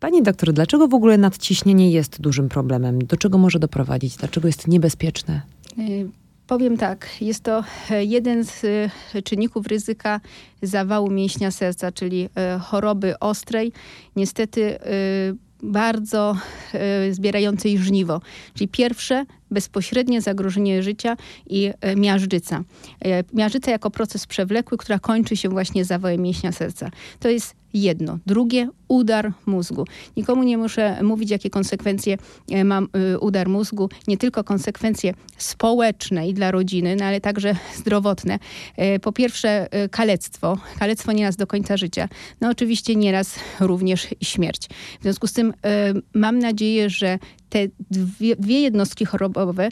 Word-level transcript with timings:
Pani 0.00 0.22
doktor, 0.22 0.52
dlaczego 0.52 0.88
w 0.88 0.94
ogóle 0.94 1.18
nadciśnienie 1.18 1.90
jest 1.90 2.20
dużym 2.20 2.48
problemem? 2.48 2.98
Do 2.98 3.16
czego 3.16 3.38
może 3.38 3.58
doprowadzić? 3.58 4.16
Dlaczego 4.16 4.48
jest 4.48 4.68
niebezpieczne? 4.68 5.42
Y, 5.78 6.08
powiem 6.46 6.76
tak, 6.76 7.08
jest 7.20 7.42
to 7.42 7.64
e, 7.90 8.04
jeden 8.04 8.44
z 8.44 8.64
e, 9.14 9.22
czynników 9.22 9.66
ryzyka 9.66 10.20
zawału 10.62 11.10
mięśnia 11.10 11.50
serca, 11.50 11.92
czyli 11.92 12.28
e, 12.36 12.58
choroby 12.58 13.18
ostrej. 13.18 13.72
Niestety 14.16 14.78
bardzo 15.62 16.36
zbierającej 17.10 17.78
żniwo. 17.78 18.20
Czyli 18.54 18.68
pierwsze 18.68 19.24
bezpośrednie 19.50 20.20
zagrożenie 20.20 20.82
życia 20.82 21.16
i 21.46 21.70
miażdżyca. 21.96 22.64
Miażdżyca 23.32 23.70
jako 23.70 23.90
proces 23.90 24.26
przewlekły, 24.26 24.78
która 24.78 24.98
kończy 24.98 25.36
się 25.36 25.48
właśnie 25.48 25.84
zawałem 25.84 26.20
mięśnia 26.20 26.52
serca. 26.52 26.90
To 27.20 27.28
jest 27.28 27.54
jedno. 27.74 28.18
Drugie, 28.26 28.68
udar 28.88 29.32
mózgu. 29.46 29.84
Nikomu 30.16 30.42
nie 30.42 30.58
muszę 30.58 31.02
mówić, 31.02 31.30
jakie 31.30 31.50
konsekwencje 31.50 32.18
e, 32.50 32.64
ma 32.64 32.80
e, 32.80 33.18
udar 33.18 33.48
mózgu. 33.48 33.88
Nie 34.08 34.16
tylko 34.16 34.44
konsekwencje 34.44 35.14
społeczne 35.38 36.28
i 36.28 36.34
dla 36.34 36.50
rodziny, 36.50 36.96
no 36.96 37.04
ale 37.04 37.20
także 37.20 37.56
zdrowotne. 37.78 38.38
E, 38.76 38.98
po 38.98 39.12
pierwsze, 39.12 39.68
kalectwo. 39.90 40.58
Kalectwo 40.78 41.12
nieraz 41.12 41.36
do 41.36 41.46
końca 41.46 41.76
życia. 41.76 42.08
No 42.40 42.48
oczywiście 42.50 42.96
nieraz 42.96 43.34
również 43.60 44.08
śmierć. 44.22 44.68
W 45.00 45.02
związku 45.02 45.26
z 45.26 45.32
tym 45.32 45.54
mam 46.14 46.38
nadzieję, 46.38 46.90
że 46.90 47.18
te 47.50 47.68
dwie, 47.90 48.36
dwie 48.36 48.60
jednostki 48.60 49.04
chorobowe 49.04 49.68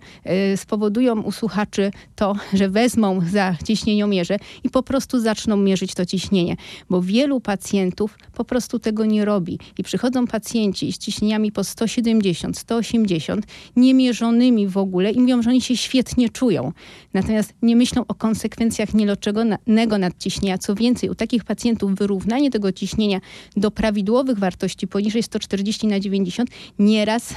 y, 0.53 0.57
spowodują 0.57 1.23
u 1.23 1.33
słuchaczy 1.33 1.91
to, 2.17 2.37
że 2.53 2.69
wezmą 2.69 3.21
za 3.33 3.55
ciśnieniomierze 3.65 4.37
i 4.65 4.71
po 4.71 4.83
prostu 4.83 5.21
zaczną 5.21 5.57
mierzyć 5.57 5.95
to 5.95 6.07
ciśnienie, 6.07 6.57
bo 6.91 7.03
wielu 7.03 7.41
pacjentów 7.41 8.19
po 8.35 8.45
prostu 8.45 8.79
tego 8.79 9.05
nie 9.05 9.25
robi 9.25 9.59
i 9.79 9.83
przychodzą 9.83 10.27
pacjenci 10.27 10.93
z 10.93 10.99
ciśnieniami 10.99 11.53
po 11.53 11.65
170, 11.65 12.59
180, 12.59 13.47
niemierzonymi 13.77 14.69
w 14.69 14.77
ogóle 14.77 15.11
i 15.11 15.21
mówią, 15.21 15.43
że 15.43 15.51
oni 15.51 15.61
się 15.61 15.77
świetnie 15.77 16.29
czują. 16.29 16.73
Natomiast 17.15 17.55
nie 17.63 17.77
myślą 17.77 18.05
o 18.09 18.15
konsekwencjach 18.15 18.95
nieloczonego 18.95 19.99
nadciśnienia. 19.99 20.59
Co 20.59 20.75
więcej, 20.75 21.11
u 21.11 21.15
takich 21.15 21.45
pacjentów 21.45 21.95
wyrównanie 21.95 22.51
tego 22.51 22.73
ciśnienia 22.73 23.21
do 23.57 23.71
prawidłowych 23.71 24.39
wartości 24.39 24.87
poniżej 24.87 25.23
140 25.23 25.87
na 25.87 26.01
90 26.01 26.51
nieraz 26.79 27.35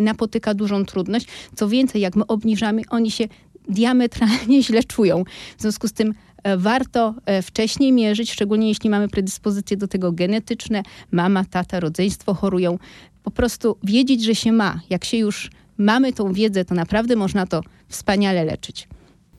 napotyka 0.00 0.54
dużą 0.54 0.84
trudność. 0.84 1.26
Co 1.54 1.68
więcej, 1.68 2.02
jak 2.02 2.16
my 2.16 2.26
obniżamy, 2.26 2.82
oni 2.90 3.10
się 3.10 3.28
diametralnie 3.68 4.62
źle 4.66 4.84
czują. 4.84 5.24
W 5.58 5.62
związku 5.62 5.88
z 5.88 5.92
tym 5.92 6.14
e, 6.42 6.56
warto 6.56 7.14
e, 7.26 7.42
wcześniej 7.42 7.92
mierzyć, 7.92 8.32
szczególnie 8.32 8.68
jeśli 8.68 8.90
mamy 8.90 9.08
predyspozycje 9.08 9.76
do 9.76 9.88
tego 9.88 10.12
genetyczne, 10.12 10.82
mama, 11.10 11.44
tata, 11.44 11.80
rodzeństwo 11.80 12.34
chorują. 12.34 12.78
Po 13.22 13.30
prostu 13.30 13.76
wiedzieć, 13.84 14.24
że 14.24 14.34
się 14.34 14.52
ma. 14.52 14.80
Jak 14.90 15.04
się 15.04 15.16
już 15.16 15.50
mamy 15.78 16.12
tą 16.12 16.32
wiedzę, 16.32 16.64
to 16.64 16.74
naprawdę 16.74 17.16
można 17.16 17.46
to 17.46 17.60
wspaniale 17.88 18.44
leczyć. 18.44 18.88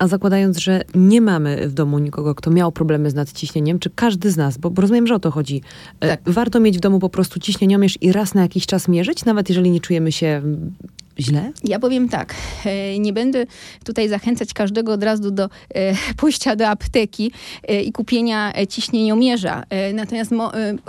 A 0.02 0.08
zakładając, 0.08 0.58
że 0.58 0.82
nie 0.96 1.22
mamy 1.22 1.68
w 1.68 1.74
domu 1.74 2.00
nikogo, 2.00 2.36
kto 2.36 2.52
miał 2.52 2.72
problemy 2.72 3.10
z 3.10 3.14
nadciśnieniem, 3.14 3.80
czy 3.80 3.90
każdy 3.90 4.32
z 4.32 4.38
nas, 4.38 4.58
bo, 4.58 4.70
bo 4.70 4.82
rozumiem, 4.82 5.08
że 5.08 5.16
o 5.16 5.20
to 5.20 5.32
chodzi, 5.32 5.62
e, 6.00 6.08
tak. 6.08 6.22
warto 6.26 6.60
mieć 6.60 6.78
w 6.78 6.80
domu 6.80 7.00
po 7.00 7.10
prostu 7.10 7.40
ciśnieniomierz 7.40 7.98
i 8.02 8.12
raz 8.12 8.34
na 8.34 8.42
jakiś 8.42 8.66
czas 8.66 8.88
mierzyć, 8.88 9.26
nawet 9.26 9.50
jeżeli 9.50 9.72
nie 9.72 9.80
czujemy 9.80 10.12
się 10.12 10.28
mm, 10.28 10.74
źle? 11.20 11.52
Ja 11.64 11.80
powiem 11.80 12.10
tak, 12.10 12.36
e, 12.66 13.00
nie 13.00 13.14
będę 13.14 13.46
tutaj 13.84 14.10
zachęcać 14.10 14.54
każdego 14.54 14.94
od 14.94 15.04
razu 15.04 15.32
do 15.32 15.50
e, 15.76 15.96
pójścia 16.18 16.56
do 16.56 16.68
apteki 16.68 17.32
i 17.86 17.92
kupienia 17.92 18.54
ciśnieniomierza. 18.70 19.64
Natomiast 19.94 20.32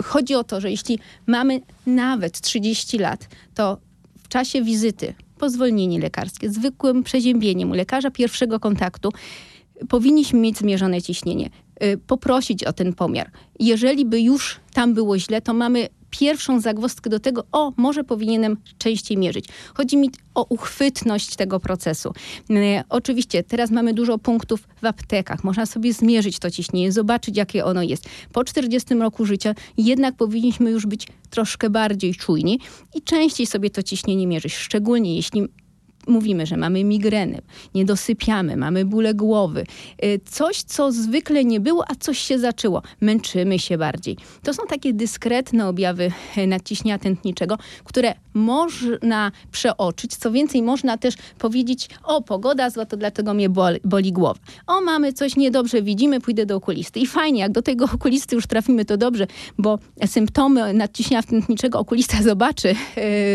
chodzi 0.03 0.35
o 0.35 0.43
to, 0.43 0.61
że 0.61 0.71
jeśli 0.71 0.99
mamy 1.27 1.61
nawet 1.85 2.41
30 2.41 2.97
lat, 2.97 3.27
to 3.55 3.77
w 4.23 4.27
czasie 4.27 4.63
wizyty 4.63 5.13
po 5.43 5.49
zwolnienie 5.49 5.99
lekarskie, 5.99 6.49
zwykłym 6.49 7.03
przeziębieniem 7.03 7.71
u 7.71 7.73
lekarza 7.73 8.11
pierwszego 8.11 8.59
kontaktu, 8.59 9.09
powinniśmy 9.89 10.39
mieć 10.39 10.57
zmierzone 10.57 11.01
ciśnienie, 11.01 11.49
y, 11.83 11.97
poprosić 11.97 12.63
o 12.63 12.73
ten 12.73 12.93
pomiar. 12.93 13.31
Jeżeli 13.59 14.05
by 14.05 14.21
już 14.21 14.59
tam 14.73 14.93
było 14.93 15.19
źle, 15.19 15.41
to 15.41 15.53
mamy 15.53 15.87
pierwszą 16.19 16.59
zagwozdkę 16.59 17.09
do 17.09 17.19
tego, 17.19 17.43
o, 17.51 17.73
może 17.77 18.03
powinienem 18.03 18.57
częściej 18.77 19.17
mierzyć. 19.17 19.45
Chodzi 19.73 19.97
mi 19.97 20.09
o 20.35 20.45
uchwytność 20.49 21.35
tego 21.35 21.59
procesu. 21.59 22.13
E, 22.49 22.83
oczywiście 22.89 23.43
teraz 23.43 23.71
mamy 23.71 23.93
dużo 23.93 24.17
punktów 24.17 24.67
w 24.81 24.85
aptekach. 24.85 25.43
Można 25.43 25.65
sobie 25.65 25.93
zmierzyć 25.93 26.39
to 26.39 26.51
ciśnienie, 26.51 26.91
zobaczyć, 26.91 27.37
jakie 27.37 27.65
ono 27.65 27.83
jest. 27.83 28.09
Po 28.33 28.43
40 28.43 28.93
roku 28.93 29.25
życia 29.25 29.55
jednak 29.77 30.15
powinniśmy 30.15 30.71
już 30.71 30.85
być 30.85 31.07
troszkę 31.29 31.69
bardziej 31.69 32.15
czujni 32.15 32.59
i 32.95 33.01
częściej 33.01 33.47
sobie 33.47 33.69
to 33.69 33.83
ciśnienie 33.83 34.27
mierzyć, 34.27 34.53
szczególnie 34.55 35.15
jeśli 35.15 35.47
mówimy, 36.07 36.45
że 36.45 36.57
mamy 36.57 36.83
migreny, 36.83 37.41
nie 37.75 37.85
dosypiamy, 37.85 38.57
mamy 38.57 38.85
bóle 38.85 39.13
głowy, 39.13 39.65
y, 40.03 40.19
coś, 40.25 40.61
co 40.61 40.91
zwykle 40.91 41.45
nie 41.45 41.59
było, 41.59 41.85
a 41.91 41.95
coś 41.95 42.19
się 42.19 42.39
zaczęło, 42.39 42.81
męczymy 43.01 43.59
się 43.59 43.77
bardziej. 43.77 44.17
To 44.43 44.53
są 44.53 44.63
takie 44.69 44.93
dyskretne 44.93 45.67
objawy 45.67 46.11
y, 46.37 46.47
nadciśnienia 46.47 46.99
tętniczego, 46.99 47.57
które 47.83 48.13
można 48.33 49.31
przeoczyć. 49.51 50.15
Co 50.15 50.31
więcej, 50.31 50.61
można 50.61 50.97
też 50.97 51.15
powiedzieć, 51.37 51.89
o, 52.03 52.21
pogoda 52.21 52.69
zła, 52.69 52.85
to 52.85 52.97
dlatego 52.97 53.33
mnie 53.33 53.49
boli, 53.49 53.79
boli 53.83 54.13
głowa. 54.13 54.39
O, 54.67 54.81
mamy 54.81 55.13
coś 55.13 55.35
niedobrze, 55.35 55.81
widzimy, 55.81 56.21
pójdę 56.21 56.45
do 56.45 56.55
okulisty. 56.55 56.99
I 56.99 57.07
fajnie, 57.07 57.39
jak 57.39 57.51
do 57.51 57.61
tego 57.61 57.85
okulisty 57.93 58.35
już 58.35 58.47
trafimy, 58.47 58.85
to 58.85 58.97
dobrze, 58.97 59.27
bo 59.57 59.79
symptomy 60.05 60.73
nadciśnienia 60.73 61.23
tętniczego 61.23 61.79
okulista 61.79 62.23
zobaczy 62.31 62.69
y, 62.69 62.75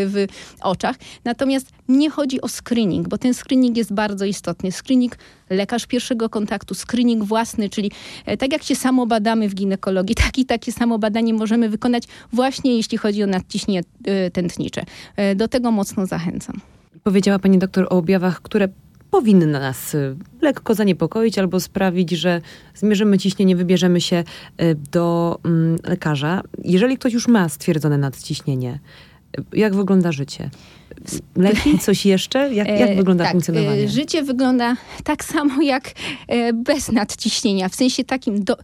w 0.07 0.25
oczach. 0.61 0.95
Natomiast 1.25 1.71
nie 1.89 2.09
chodzi 2.09 2.41
o 2.41 2.47
screening, 2.47 3.07
bo 3.07 3.17
ten 3.17 3.33
screening 3.33 3.77
jest 3.77 3.93
bardzo 3.93 4.25
istotny. 4.25 4.71
Screening 4.71 5.15
lekarz 5.49 5.85
pierwszego 5.85 6.29
kontaktu, 6.29 6.75
screening 6.75 7.23
własny, 7.23 7.69
czyli 7.69 7.91
e, 8.25 8.37
tak 8.37 8.51
jak 8.51 8.63
się 8.63 8.75
samo 8.75 9.05
badamy 9.05 9.49
w 9.49 9.55
ginekologii, 9.55 10.15
tak 10.25 10.37
i 10.37 10.45
takie 10.45 10.71
samo 10.71 10.99
badanie 10.99 11.33
możemy 11.33 11.69
wykonać 11.69 12.03
właśnie 12.33 12.75
jeśli 12.77 12.97
chodzi 12.97 13.23
o 13.23 13.27
nadciśnienie 13.27 13.83
e, 14.05 14.31
tętnicze. 14.31 14.83
E, 15.15 15.35
do 15.35 15.47
tego 15.47 15.71
mocno 15.71 16.05
zachęcam. 16.05 16.61
Powiedziała 17.03 17.39
pani 17.39 17.57
doktor 17.57 17.85
o 17.85 17.89
objawach, 17.89 18.41
które 18.41 18.67
powinny 19.11 19.47
nas 19.47 19.95
lekko 20.41 20.75
zaniepokoić 20.75 21.39
albo 21.39 21.59
sprawić, 21.59 22.11
że 22.11 22.41
zmierzymy 22.75 23.17
ciśnienie, 23.17 23.55
wybierzemy 23.55 24.01
się 24.01 24.23
do 24.91 25.39
mm, 25.45 25.77
lekarza. 25.83 26.41
Jeżeli 26.63 26.97
ktoś 26.97 27.13
już 27.13 27.27
ma 27.27 27.49
stwierdzone 27.49 27.97
nadciśnienie, 27.97 28.79
jak 29.53 29.75
wygląda 29.75 30.11
życie? 30.11 30.49
Leki? 31.35 31.79
Coś 31.79 32.05
jeszcze? 32.05 32.53
Jak, 32.53 32.67
jak 32.67 32.89
e, 32.89 32.95
wygląda 32.95 33.23
tak, 33.23 33.31
funkcjonowanie? 33.31 33.83
E, 33.83 33.87
życie 33.87 34.23
wygląda 34.23 34.75
tak 35.03 35.23
samo 35.23 35.61
jak 35.61 35.91
e, 36.27 36.53
bez 36.53 36.91
nadciśnienia. 36.91 37.69
W 37.69 37.75
sensie 37.75 38.03
takim, 38.03 38.43
do, 38.43 38.57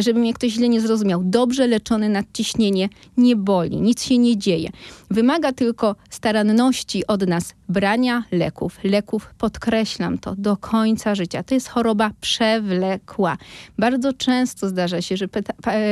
żeby 0.00 0.20
mnie 0.20 0.34
ktoś 0.34 0.52
źle 0.52 0.68
nie 0.68 0.80
zrozumiał. 0.80 1.22
Dobrze 1.24 1.66
leczone 1.66 2.08
nadciśnienie 2.08 2.88
nie 3.16 3.36
boli, 3.36 3.80
nic 3.80 4.04
się 4.04 4.18
nie 4.18 4.38
dzieje. 4.38 4.70
Wymaga 5.10 5.52
tylko 5.52 5.96
staranności 6.10 7.06
od 7.06 7.26
nas 7.26 7.54
brania 7.68 8.24
leków. 8.32 8.78
Leków, 8.84 9.34
podkreślam 9.38 10.18
to, 10.18 10.34
do 10.36 10.56
końca 10.56 11.14
życia. 11.14 11.42
To 11.42 11.54
jest 11.54 11.68
choroba 11.68 12.10
przewlekła. 12.20 13.36
Bardzo 13.78 14.12
często 14.12 14.68
zdarza 14.68 15.02
się, 15.02 15.16
że 15.16 15.26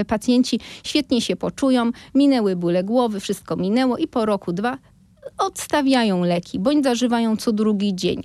pacjenci 0.06 0.61
świetnie 0.84 1.21
się 1.21 1.37
poczują, 1.37 1.91
minęły 2.15 2.56
bóle 2.56 2.84
głowy, 2.84 3.21
wszystko 3.21 3.56
minęło 3.56 3.97
i 3.97 4.09
po 4.09 4.27
roku, 4.27 4.53
dwa 4.53 4.79
odstawiają 5.39 6.25
leki, 6.25 6.59
bądź 6.59 6.85
zażywają 6.85 7.37
co 7.37 7.53
drugi 7.53 7.95
dzień. 7.95 8.23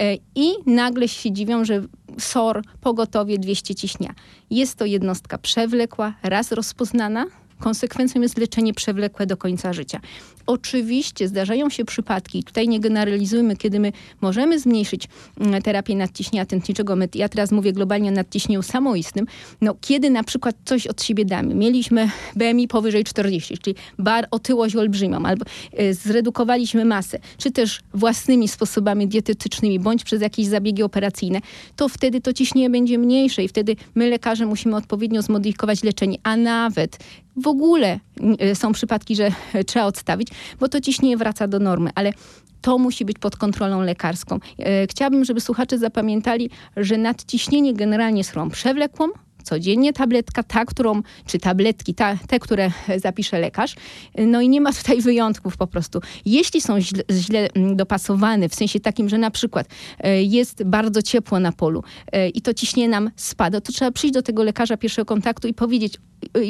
E, 0.00 0.14
I 0.34 0.52
nagle 0.66 1.08
się 1.08 1.32
dziwią, 1.32 1.64
że 1.64 1.82
SOR, 2.18 2.62
pogotowie 2.80 3.38
200 3.38 3.74
ciśnia. 3.74 4.14
Jest 4.50 4.78
to 4.78 4.84
jednostka 4.84 5.38
przewlekła, 5.38 6.14
raz 6.22 6.52
rozpoznana, 6.52 7.26
konsekwencją 7.60 8.20
jest 8.20 8.38
leczenie 8.38 8.74
przewlekłe 8.74 9.26
do 9.26 9.36
końca 9.36 9.72
życia. 9.72 10.00
Oczywiście 10.46 11.28
zdarzają 11.28 11.70
się 11.70 11.84
przypadki, 11.84 12.44
tutaj 12.44 12.68
nie 12.68 12.80
generalizujmy, 12.80 13.56
kiedy 13.56 13.80
my 13.80 13.92
możemy 14.20 14.60
zmniejszyć 14.60 15.08
mm, 15.40 15.62
terapię 15.62 15.96
nadciśnienia 15.96 16.46
tętniczego. 16.46 16.96
Ja 17.14 17.28
teraz 17.28 17.52
mówię 17.52 17.72
globalnie 17.72 18.08
o 18.08 18.12
nadciśnieniu 18.12 18.62
samoistnym. 18.62 19.26
No, 19.60 19.74
kiedy 19.80 20.10
na 20.10 20.24
przykład 20.24 20.56
coś 20.64 20.86
od 20.86 21.02
siebie 21.02 21.24
damy. 21.24 21.54
Mieliśmy 21.54 22.10
BMI 22.36 22.68
powyżej 22.68 23.04
40, 23.04 23.58
czyli 23.58 23.76
bar 23.98 24.26
otyłość 24.30 24.76
olbrzymią, 24.76 25.26
albo 25.26 25.44
y, 25.80 25.94
zredukowaliśmy 25.94 26.84
masę, 26.84 27.18
czy 27.38 27.50
też 27.50 27.80
własnymi 27.94 28.48
sposobami 28.48 29.08
dietetycznymi, 29.08 29.80
bądź 29.80 30.04
przez 30.04 30.22
jakieś 30.22 30.46
zabiegi 30.46 30.82
operacyjne, 30.82 31.40
to 31.76 31.88
wtedy 31.88 32.20
to 32.20 32.32
ciśnienie 32.32 32.70
będzie 32.70 32.98
mniejsze 32.98 33.44
i 33.44 33.48
wtedy 33.48 33.76
my 33.94 34.10
lekarze 34.10 34.46
musimy 34.46 34.76
odpowiednio 34.76 35.22
zmodyfikować 35.22 35.82
leczenie, 35.82 36.18
a 36.22 36.36
nawet 36.36 36.98
w 37.36 37.46
ogóle 37.46 38.00
y, 38.42 38.54
są 38.54 38.72
przypadki, 38.72 39.16
że 39.16 39.32
trzeba 39.66 39.84
odstawić, 39.84 40.28
bo 40.60 40.68
to 40.68 40.80
ciśnienie 40.80 41.16
wraca 41.16 41.48
do 41.48 41.58
normy, 41.58 41.90
ale 41.94 42.12
to 42.60 42.78
musi 42.78 43.04
być 43.04 43.18
pod 43.18 43.36
kontrolą 43.36 43.80
lekarską. 43.80 44.38
E, 44.58 44.86
chciałabym, 44.86 45.24
żeby 45.24 45.40
słuchacze 45.40 45.78
zapamiętali, 45.78 46.50
że 46.76 46.98
nadciśnienie 46.98 47.74
generalnie 47.74 48.20
jest 48.20 48.30
chorobą 48.30 48.50
przewlekłą, 48.50 49.08
codziennie 49.44 49.92
tabletka, 49.92 50.42
ta, 50.42 50.64
którą, 50.64 51.02
czy 51.26 51.38
tabletki, 51.38 51.94
ta, 51.94 52.16
te, 52.28 52.40
które 52.40 52.70
zapisze 52.96 53.38
lekarz. 53.38 53.74
No 54.18 54.40
i 54.40 54.48
nie 54.48 54.60
ma 54.60 54.72
tutaj 54.72 55.00
wyjątków 55.00 55.56
po 55.56 55.66
prostu. 55.66 56.00
Jeśli 56.24 56.60
są 56.60 56.80
źle, 56.80 57.02
źle 57.10 57.48
mm, 57.54 57.76
dopasowane, 57.76 58.48
w 58.48 58.54
sensie 58.54 58.80
takim, 58.80 59.08
że 59.08 59.18
na 59.18 59.30
przykład 59.30 59.66
e, 59.98 60.22
jest 60.22 60.64
bardzo 60.64 61.02
ciepło 61.02 61.40
na 61.40 61.52
polu 61.52 61.82
e, 62.12 62.28
i 62.28 62.42
to 62.42 62.54
ciśnienie 62.54 62.88
nam 62.88 63.10
spada, 63.16 63.60
to 63.60 63.72
trzeba 63.72 63.90
przyjść 63.90 64.14
do 64.14 64.22
tego 64.22 64.44
lekarza 64.44 64.76
pierwszego 64.76 65.06
kontaktu 65.06 65.48
i 65.48 65.54
powiedzieć, 65.54 65.98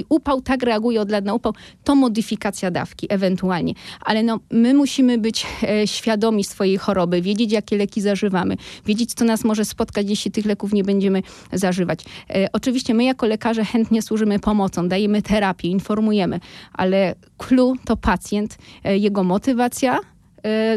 upał 0.08 0.40
tak 0.40 0.62
reaguje 0.62 1.00
od 1.00 1.10
lat 1.10 1.24
na 1.24 1.34
upał, 1.34 1.52
to 1.84 1.94
modyfikacja 1.94 2.70
dawki 2.70 3.06
ewentualnie. 3.10 3.74
Ale 4.00 4.22
no, 4.22 4.40
my 4.50 4.74
musimy 4.74 5.18
być 5.18 5.46
e, 5.62 5.86
świadomi 5.86 6.44
swojej 6.44 6.78
choroby, 6.78 7.22
wiedzieć, 7.22 7.52
jakie 7.52 7.76
leki 7.76 8.00
zażywamy, 8.00 8.56
wiedzieć, 8.86 9.14
co 9.14 9.24
nas 9.24 9.44
może 9.44 9.64
spotkać, 9.64 10.10
jeśli 10.10 10.30
tych 10.30 10.46
leków 10.46 10.72
nie 10.72 10.84
będziemy 10.84 11.22
zażywać. 11.52 12.00
E, 12.30 12.48
oczywiście 12.52 12.94
my 12.94 13.04
jako 13.04 13.26
lekarze 13.26 13.64
chętnie 13.64 14.02
służymy 14.02 14.38
pomocą, 14.38 14.88
dajemy 14.88 15.22
terapię, 15.22 15.68
informujemy, 15.68 16.40
ale 16.72 17.14
clue 17.38 17.74
to 17.84 17.96
pacjent, 17.96 18.58
e, 18.84 18.98
jego 18.98 19.24
motywacja, 19.24 20.00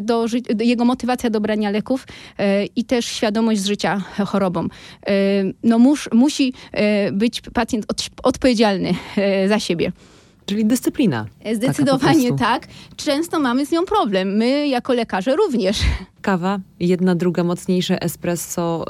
do, 0.02 0.25
jego 0.60 0.86
motywacja 0.86 1.30
do 1.30 1.42
brania 1.42 1.72
leków 1.72 2.08
e, 2.38 2.66
i 2.66 2.84
też 2.84 3.06
świadomość 3.06 3.62
z 3.62 3.66
życia 3.66 4.02
chorobą. 4.25 4.64
E, 4.64 5.12
no 5.64 5.80
mus, 5.80 6.10
musi 6.14 6.54
być 7.14 7.42
pacjent 7.42 7.86
od, 7.88 8.10
odpowiedzialny 8.24 8.94
za 9.48 9.60
siebie. 9.60 9.92
Czyli 10.48 10.66
dyscyplina. 10.66 11.25
Zdecydowanie 11.56 12.34
tak. 12.34 12.68
Często 12.96 13.40
mamy 13.40 13.66
z 13.66 13.72
nią 13.72 13.86
problem. 13.86 14.38
My 14.38 14.68
jako 14.68 14.94
lekarze 14.94 15.36
również. 15.36 15.80
Kawa, 16.22 16.60
jedna, 16.80 17.16
druga 17.16 17.44
mocniejsze, 17.44 18.02
espresso, 18.02 18.86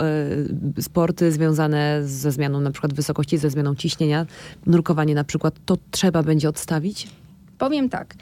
y, 0.78 0.82
sporty 0.82 1.32
związane 1.32 2.02
ze 2.04 2.32
zmianą 2.32 2.62
na 2.62 2.72
przykład 2.72 2.94
wysokości, 2.94 3.38
ze 3.38 3.50
zmianą 3.50 3.76
ciśnienia, 3.76 4.26
nurkowanie 4.66 5.16
na 5.16 5.24
przykład, 5.24 5.56
to 5.66 5.78
trzeba 5.92 6.24
będzie 6.24 6.50
odstawić? 6.50 7.08
Powiem 7.58 7.90
tak. 7.90 8.16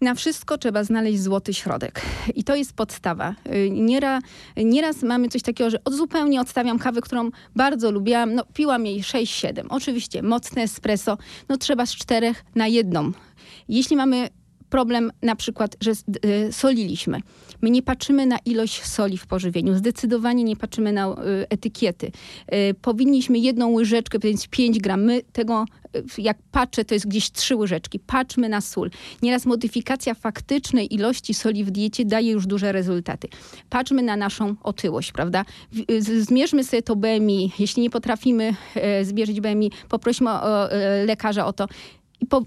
Na 0.00 0.14
wszystko 0.14 0.58
trzeba 0.58 0.84
znaleźć 0.84 1.22
złoty 1.22 1.54
środek. 1.54 2.00
I 2.34 2.44
to 2.44 2.54
jest 2.54 2.72
podstawa. 2.72 3.34
Y, 3.54 3.70
nieraz, 3.70 4.22
nieraz 4.56 5.02
mamy 5.02 5.28
coś 5.28 5.42
takiego, 5.42 5.70
że 5.70 5.78
zupełnie 5.90 6.40
odstawiam 6.40 6.78
kawę, 6.78 7.00
którą 7.00 7.30
bardzo 7.56 7.90
lubiłam. 7.90 8.34
No, 8.34 8.44
piłam 8.54 8.86
jej 8.86 9.02
6-7. 9.02 9.66
Oczywiście 9.68 10.22
mocne 10.22 10.62
espresso. 10.62 11.18
No 11.48 11.56
trzeba 11.56 11.86
z 11.86 11.96
czterech 11.96 12.44
na 12.54 12.66
jedną. 12.66 13.12
Jeśli 13.68 13.96
mamy 13.96 14.28
problem 14.70 15.12
na 15.22 15.36
przykład, 15.36 15.76
że 15.80 15.90
y, 15.90 16.52
soliliśmy. 16.52 17.20
My 17.62 17.70
nie 17.70 17.82
patrzymy 17.82 18.26
na 18.26 18.38
ilość 18.44 18.84
soli 18.84 19.18
w 19.18 19.26
pożywieniu, 19.26 19.74
zdecydowanie 19.74 20.44
nie 20.44 20.56
patrzymy 20.56 20.92
na 20.92 21.08
y, 21.08 21.14
etykiety. 21.48 22.12
Powinniśmy 22.82 23.38
jedną 23.38 23.72
łyżeczkę, 23.72 24.18
więc 24.18 24.48
5 24.48 24.78
gram. 24.78 25.04
My 25.04 25.22
tego, 25.32 25.64
jak 26.18 26.38
patrzę, 26.52 26.84
to 26.84 26.94
jest 26.94 27.08
gdzieś 27.08 27.32
trzy 27.32 27.56
łyżeczki. 27.56 27.98
Patrzmy 27.98 28.48
na 28.48 28.60
sól. 28.60 28.90
Nieraz 29.22 29.46
modyfikacja 29.46 30.14
faktycznej 30.14 30.94
ilości 30.94 31.34
soli 31.34 31.64
w 31.64 31.70
diecie 31.70 32.04
daje 32.04 32.32
już 32.32 32.46
duże 32.46 32.72
rezultaty. 32.72 33.28
Patrzmy 33.70 34.02
na 34.02 34.16
naszą 34.16 34.54
otyłość, 34.62 35.12
prawda? 35.12 35.44
Zmierzmy 35.98 36.64
sobie 36.64 36.82
to 36.82 36.96
BMI. 36.96 37.52
Jeśli 37.58 37.82
nie 37.82 37.90
potrafimy 37.90 38.54
zmierzyć 39.02 39.40
BMI, 39.40 39.70
poprośmy 39.88 40.30
o, 40.30 40.68
lekarza 41.06 41.46
o 41.46 41.52
to. 41.52 41.66
I 42.20 42.26
po, 42.26 42.42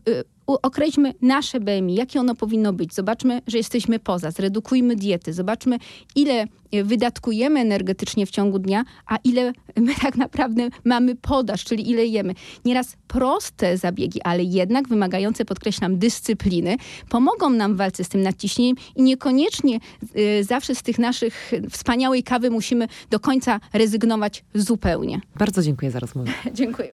określmy 0.46 1.14
nasze 1.22 1.60
BMI, 1.60 1.96
jakie 1.96 2.20
ono 2.20 2.36
powinno 2.36 2.74
być. 2.74 2.94
Zobaczmy, 2.94 3.42
że 3.48 3.58
jesteśmy 3.58 4.00
poza, 4.00 4.32
zredukujmy 4.32 4.96
diety, 4.96 5.34
zobaczmy, 5.34 5.78
ile 6.16 6.48
wydatkujemy 6.84 7.60
energetycznie 7.60 8.26
w 8.26 8.32
ciągu 8.32 8.60
dnia, 8.60 8.84
a 9.08 9.18
ile 9.24 9.54
my 9.78 9.96
tak 10.02 10.16
naprawdę 10.16 10.70
mamy 10.84 11.16
podaż, 11.16 11.64
czyli 11.64 11.90
ile 11.90 12.06
jemy. 12.06 12.34
Nieraz 12.66 12.96
proste 13.08 13.78
zabiegi, 13.78 14.22
ale 14.22 14.44
jednak 14.44 14.88
wymagające, 14.88 15.46
podkreślam, 15.46 15.98
dyscypliny, 15.98 16.78
pomogą 17.10 17.50
nam 17.50 17.74
w 17.74 17.78
walce 17.78 18.04
z 18.04 18.10
tym 18.10 18.22
nadciśnieniem 18.22 18.76
i 18.96 19.04
niekoniecznie 19.04 19.80
y, 20.18 20.44
zawsze 20.44 20.76
z 20.76 20.84
tych 20.84 21.00
naszych 21.00 21.52
wspaniałej 21.70 22.24
kawy 22.24 22.50
musimy 22.50 22.88
do 23.10 23.20
końca 23.20 23.60
rezygnować 23.74 24.44
zupełnie. 24.54 25.22
Bardzo 25.36 25.62
dziękuję 25.62 25.92
za 25.92 26.00
rozmowę. 26.00 26.32
dziękuję. 26.54 26.74